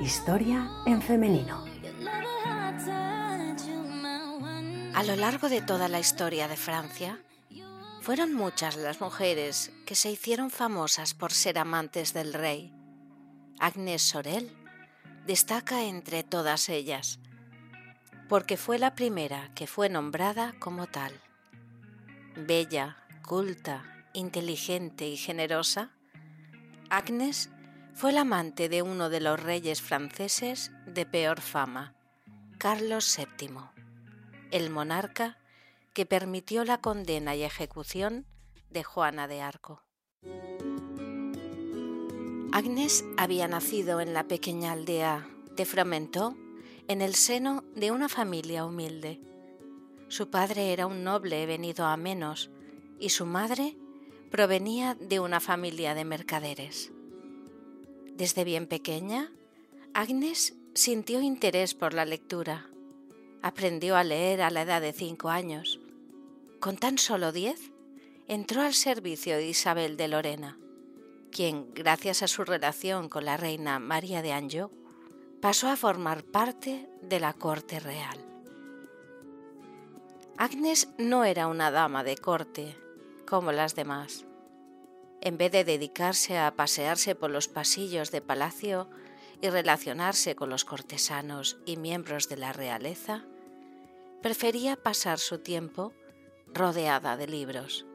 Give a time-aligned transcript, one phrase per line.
[0.00, 1.64] Historia en femenino.
[4.94, 7.20] A lo largo de toda la historia de Francia,
[8.00, 12.72] fueron muchas las mujeres que se hicieron famosas por ser amantes del rey.
[13.58, 14.56] Agnès Sorel
[15.26, 17.18] destaca entre todas ellas,
[18.28, 21.12] porque fue la primera que fue nombrada como tal.
[22.36, 25.90] Bella, culta, inteligente y generosa,
[26.88, 27.50] Agnes
[27.98, 31.96] fue la amante de uno de los reyes franceses de peor fama,
[32.56, 33.56] Carlos VII,
[34.52, 35.36] el monarca
[35.94, 38.24] que permitió la condena y ejecución
[38.70, 39.82] de Juana de Arco.
[42.52, 46.36] Agnes había nacido en la pequeña aldea de Fromentó,
[46.86, 49.20] en el seno de una familia humilde.
[50.06, 52.48] Su padre era un noble venido a menos
[53.00, 53.76] y su madre
[54.30, 56.92] provenía de una familia de mercaderes.
[58.18, 59.30] Desde bien pequeña,
[59.94, 62.66] Agnes sintió interés por la lectura.
[63.42, 65.78] Aprendió a leer a la edad de cinco años.
[66.58, 67.70] Con tan solo diez,
[68.26, 70.58] entró al servicio de Isabel de Lorena,
[71.30, 74.72] quien, gracias a su relación con la reina María de Anjou,
[75.40, 78.18] pasó a formar parte de la corte real.
[80.36, 82.76] Agnes no era una dama de corte,
[83.28, 84.24] como las demás.
[85.20, 88.88] En vez de dedicarse a pasearse por los pasillos de palacio
[89.40, 93.24] y relacionarse con los cortesanos y miembros de la realeza,
[94.22, 95.92] prefería pasar su tiempo
[96.52, 97.86] rodeada de libros.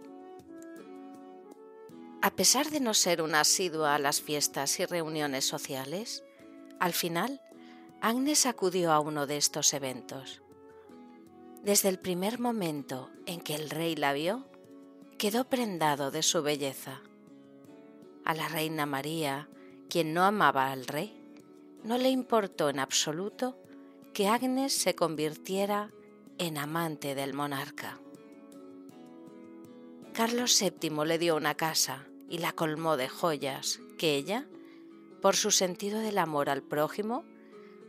[2.22, 6.24] A pesar de no ser una asidua a las fiestas y reuniones sociales,
[6.80, 7.42] al final
[8.00, 10.42] Agnes acudió a uno de estos eventos.
[11.64, 14.48] Desde el primer momento en que el rey la vio,
[15.18, 17.02] quedó prendado de su belleza.
[18.26, 19.50] A la reina María,
[19.90, 21.20] quien no amaba al rey,
[21.84, 23.58] no le importó en absoluto
[24.14, 25.92] que Agnes se convirtiera
[26.38, 28.00] en amante del monarca.
[30.14, 34.48] Carlos VII le dio una casa y la colmó de joyas que ella,
[35.22, 37.26] por su sentido del amor al prójimo,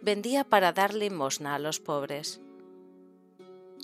[0.02, 2.40] vendía para dar limosna a los pobres.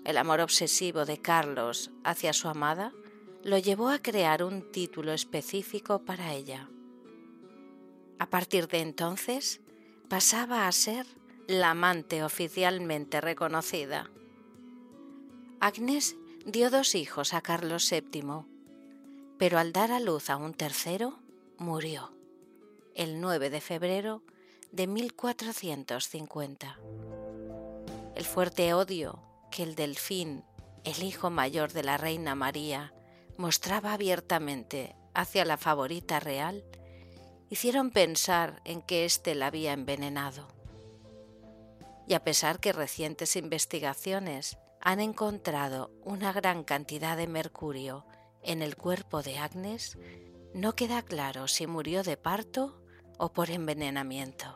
[0.05, 2.93] El amor obsesivo de Carlos hacia su amada
[3.43, 6.69] lo llevó a crear un título específico para ella.
[8.19, 9.61] A partir de entonces,
[10.09, 11.07] pasaba a ser
[11.47, 14.11] la amante oficialmente reconocida.
[15.59, 18.45] Agnes dio dos hijos a Carlos VII,
[19.39, 21.19] pero al dar a luz a un tercero,
[21.59, 22.13] murió
[22.95, 24.23] el 9 de febrero
[24.73, 26.79] de 1450.
[28.15, 30.45] El fuerte odio que el delfín,
[30.85, 32.93] el hijo mayor de la reina María,
[33.41, 36.63] mostraba abiertamente hacia la favorita real,
[37.49, 40.47] hicieron pensar en que éste la había envenenado.
[42.07, 48.05] Y a pesar que recientes investigaciones han encontrado una gran cantidad de mercurio
[48.43, 49.97] en el cuerpo de Agnes,
[50.53, 52.83] no queda claro si murió de parto
[53.19, 54.55] o por envenenamiento.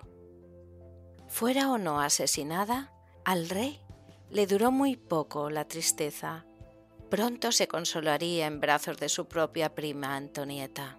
[1.28, 2.92] Fuera o no asesinada,
[3.24, 3.80] al rey
[4.30, 6.44] le duró muy poco la tristeza
[7.14, 10.98] pronto se consolaría en brazos de su propia prima Antonieta.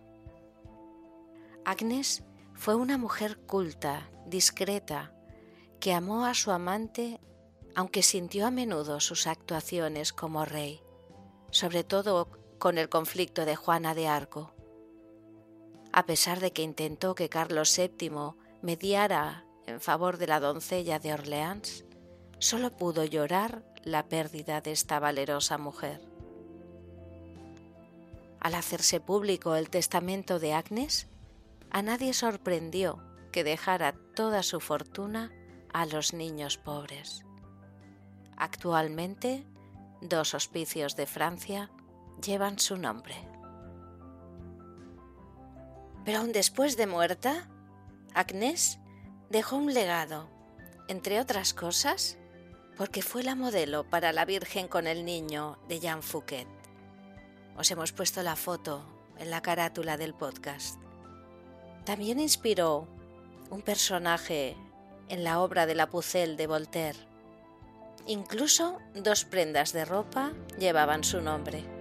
[1.66, 5.14] Agnes fue una mujer culta, discreta,
[5.82, 7.20] que amó a su amante
[7.76, 10.80] aunque sintió a menudo sus actuaciones como rey,
[11.52, 14.54] sobre todo con el conflicto de Juana de Arco.
[15.92, 21.12] A pesar de que intentó que Carlos VII mediara en favor de la doncella de
[21.12, 21.84] Orleans,
[22.40, 26.02] solo pudo llorar la pérdida de esta valerosa mujer.
[28.40, 31.08] Al hacerse público el testamento de Agnes,
[31.72, 33.02] a nadie sorprendió
[33.32, 35.32] que dejara toda su fortuna
[35.74, 37.26] a los niños pobres.
[38.38, 39.46] Actualmente,
[40.02, 41.70] dos hospicios de Francia
[42.24, 43.16] llevan su nombre.
[46.04, 47.50] Pero aún después de muerta,
[48.14, 48.80] Agnes
[49.30, 50.30] dejó un legado,
[50.88, 52.18] entre otras cosas,
[52.78, 56.48] porque fue la modelo para la Virgen con el Niño de Jean Fouquet.
[57.58, 58.86] Os hemos puesto la foto
[59.18, 60.80] en la carátula del podcast.
[61.86, 62.88] También inspiró
[63.50, 64.58] un personaje
[65.08, 67.00] en la obra de la Pucelle de Voltaire.
[68.08, 71.75] Incluso dos prendas de ropa llevaban su nombre.